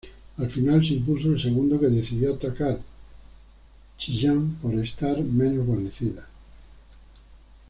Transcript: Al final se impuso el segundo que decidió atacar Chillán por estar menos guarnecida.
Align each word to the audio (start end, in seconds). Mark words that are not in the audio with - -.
Al 0.39 0.49
final 0.49 0.81
se 0.81 0.95
impuso 0.95 1.27
el 1.31 1.39
segundo 1.39 1.79
que 1.79 1.85
decidió 1.85 2.33
atacar 2.33 2.79
Chillán 3.99 4.55
por 4.59 4.73
estar 4.73 5.21
menos 5.21 5.67
guarnecida. 5.67 6.27